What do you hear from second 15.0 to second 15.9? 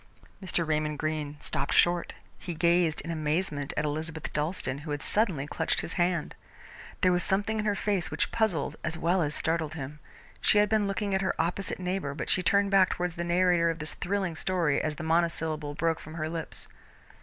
monosyllable